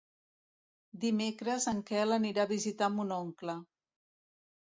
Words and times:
Dimecres 1.03 1.67
en 1.73 1.83
Quel 1.91 2.15
anirà 2.17 2.45
a 2.47 2.51
visitar 2.53 2.89
mon 2.95 3.13
oncle. 3.19 3.55